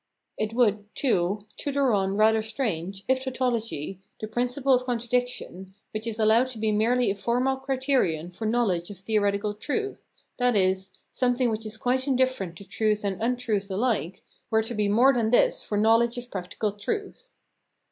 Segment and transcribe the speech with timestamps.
[0.35, 4.73] It would, too, tutur on 422 Phenomenology of Mind rather strange, if tautology, the principle
[4.73, 8.97] of contra diction, which is allowed to be merely a formal criterion for knowledge of
[8.97, 10.07] theoretical truth,
[10.39, 10.75] i.e.
[11.11, 15.29] something which is quite indifferent to truth and untruth alike, were to be more than
[15.29, 17.35] this for knowledge of practical truth.